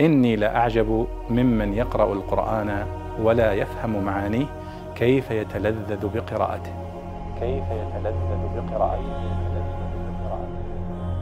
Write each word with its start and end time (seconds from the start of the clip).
إني 0.00 0.36
لأعجب 0.36 1.08
ممن 1.30 1.74
يقرأ 1.74 2.12
القرآن 2.12 2.86
ولا 3.20 3.52
يفهم 3.52 4.04
معانيه 4.04 4.46
كيف 4.96 5.30
يتلذذ 5.30 6.08
بقراءته. 6.08 6.74
كيف 7.40 7.64
يتلذذ 7.64 8.42
بقراءته. 8.56 9.38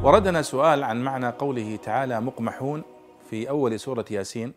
وردنا 0.03 0.43
سؤال 0.43 0.85
عن 0.85 1.04
معنى 1.04 1.29
قوله 1.29 1.77
تعالى 1.77 2.21
مقمحون 2.21 2.83
في 3.31 3.49
أول 3.49 3.81
سورة 3.81 4.04
ياسين 4.11 4.53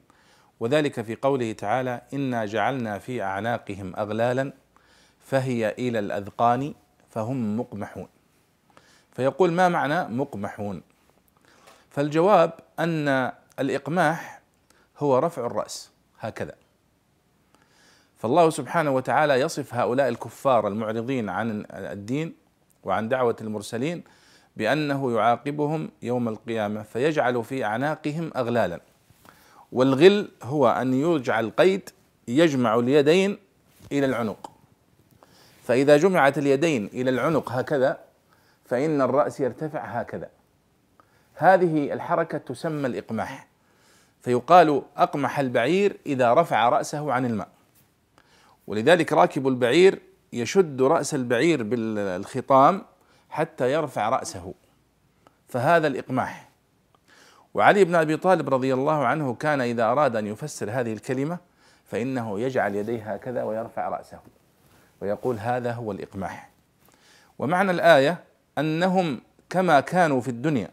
وذلك 0.60 1.02
في 1.02 1.16
قوله 1.16 1.52
تعالى 1.52 2.02
إنا 2.14 2.46
جعلنا 2.46 2.98
في 3.00 3.24
أعناقهم 3.24 3.96
أغلالا 3.96 4.54
فهي 5.20 5.70
إلى 5.80 6.00
الأذقان 6.00 6.74
فهم 7.10 7.60
مقمحون. 7.60 8.08
فيقول 9.12 9.52
ما 9.52 9.70
معنى 9.70 10.16
مقمحون؟ 10.16 10.82
فالجواب 11.90 12.52
أن 12.80 13.32
الإقماح 13.60 14.42
هو 14.98 15.20
رفع 15.20 15.46
الرأس 15.46 15.92
هكذا. 16.20 16.56
فالله 18.18 18.50
سبحانه 18.50 18.92
وتعالى 18.92 19.34
يصف 19.34 19.74
هؤلاء 19.74 20.08
الكفار 20.08 20.68
المعرضين 20.68 21.30
عن 21.30 21.66
الدين 21.72 22.36
وعن 22.84 23.10
دعوة 23.10 23.36
المرسلين 23.42 24.04
بأنه 24.58 25.12
يعاقبهم 25.14 25.90
يوم 26.02 26.28
القيامة 26.28 26.84
فيجعل 26.84 27.44
في 27.44 27.66
أعناقهم 27.66 28.32
أغلالا. 28.36 28.80
والغل 29.72 30.32
هو 30.44 30.70
أن 30.70 30.94
يجعل 30.94 31.50
قيد 31.50 31.90
يجمع 32.28 32.76
اليدين 32.76 33.38
إلى 33.92 34.06
العنق. 34.06 34.52
فإذا 35.64 35.98
جمعت 35.98 36.38
اليدين 36.38 36.86
إلى 36.86 37.10
العنق 37.10 37.52
هكذا 37.52 38.00
فإن 38.66 39.02
الرأس 39.02 39.40
يرتفع 39.40 39.80
هكذا. 39.80 40.30
هذه 41.36 41.94
الحركة 41.94 42.38
تسمى 42.38 42.88
الإقماح. 42.88 43.49
فيقال 44.22 44.82
أقمح 44.98 45.40
البعير 45.40 45.98
إذا 46.06 46.34
رفع 46.34 46.70
رأسه 46.70 47.14
عن 47.14 47.26
الماء. 47.26 47.48
ولذلك 48.68 49.14
راكب 49.14 49.48
البعير 49.48 50.00
يشد 50.34 50.82
رأس 50.82 51.16
البعير 51.16 51.64
بالخطام 51.64 52.82
حتى 53.30 53.72
يرفع 53.72 54.10
رأسه. 54.10 54.54
فهذا 55.48 55.88
الإقماح. 55.88 56.50
وعلي 57.54 57.84
بن 57.84 57.96
أبي 57.96 58.18
طالب 58.18 58.54
رضي 58.54 58.74
الله 58.74 59.06
عنه 59.06 59.34
كان 59.34 59.62
إذا 59.62 59.84
أراد 59.84 60.16
أن 60.16 60.28
يفسر 60.28 60.72
هذه 60.72 60.94
الكلمة 60.94 61.38
فإنه 61.86 62.40
يجعل 62.40 62.76
يديه 62.76 63.14
هكذا 63.14 63.44
ويرفع 63.44 63.90
رأسه. 63.90 64.20
ويقول 65.02 65.38
هذا 65.40 65.72
هو 65.72 65.92
الإقماح. 65.92 66.50
ومعنى 67.40 67.72
الآية 67.72 68.24
أنهم 68.58 69.22
كما 69.50 69.80
كانوا 69.80 70.22
في 70.22 70.28
الدنيا. 70.28 70.70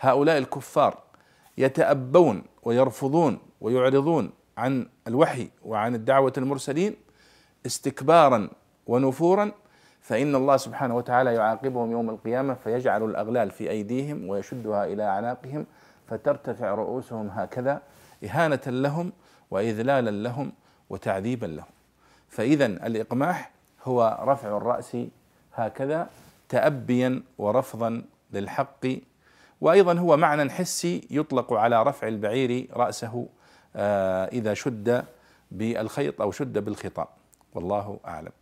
هؤلاء 0.00 0.38
الكفار 0.38 1.03
يتأبون 1.58 2.42
ويرفضون 2.62 3.38
ويعرضون 3.60 4.30
عن 4.58 4.86
الوحي 5.08 5.50
وعن 5.64 5.94
الدعوة 5.94 6.32
المرسلين 6.38 6.96
استكبارا 7.66 8.48
ونفورا 8.86 9.52
فإن 10.00 10.34
الله 10.34 10.56
سبحانه 10.56 10.96
وتعالى 10.96 11.34
يعاقبهم 11.34 11.90
يوم 11.92 12.10
القيامة 12.10 12.54
فيجعل 12.54 13.02
الأغلال 13.04 13.50
في 13.50 13.70
أيديهم 13.70 14.28
ويشدها 14.28 14.84
إلى 14.84 15.02
أعناقهم 15.02 15.66
فترتفع 16.08 16.74
رؤوسهم 16.74 17.28
هكذا 17.28 17.82
إهانة 18.24 18.60
لهم 18.66 19.12
وإذلالا 19.50 20.10
لهم 20.10 20.52
وتعذيبا 20.90 21.46
لهم. 21.46 21.66
فإذا 22.28 22.66
الإقماح 22.66 23.50
هو 23.84 24.18
رفع 24.22 24.56
الرأس 24.56 24.96
هكذا 25.54 26.08
تأبيا 26.48 27.22
ورفضا 27.38 28.02
للحق 28.32 28.86
وأيضا 29.64 29.98
هو 29.98 30.16
معنى 30.16 30.50
حسي 30.50 31.08
يطلق 31.10 31.52
على 31.52 31.82
رفع 31.82 32.08
البعير 32.08 32.68
رأسه 32.72 33.28
آه، 33.76 34.24
إذا 34.24 34.54
شد 34.54 35.04
بالخيط 35.50 36.20
أو 36.20 36.32
شد 36.32 36.58
بالخطام 36.58 37.06
والله 37.54 38.00
أعلم. 38.06 38.32